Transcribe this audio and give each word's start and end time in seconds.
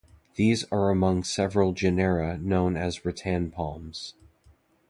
These 0.33 0.63
are 0.71 0.89
among 0.89 1.25
several 1.25 1.73
genera 1.73 2.35
known 2.39 2.75
as 2.75 3.05
rattan 3.05 3.51
palms. 3.51 4.15